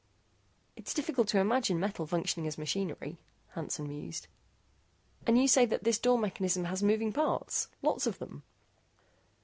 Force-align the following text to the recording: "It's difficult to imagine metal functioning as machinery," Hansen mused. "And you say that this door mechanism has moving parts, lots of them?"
"It's 0.75 0.95
difficult 0.95 1.27
to 1.27 1.39
imagine 1.39 1.79
metal 1.79 2.07
functioning 2.07 2.47
as 2.47 2.57
machinery," 2.57 3.19
Hansen 3.49 3.87
mused. 3.87 4.25
"And 5.27 5.37
you 5.39 5.47
say 5.47 5.67
that 5.67 5.83
this 5.83 5.99
door 5.99 6.17
mechanism 6.17 6.63
has 6.63 6.81
moving 6.81 7.13
parts, 7.13 7.67
lots 7.83 8.07
of 8.07 8.17
them?" 8.17 8.41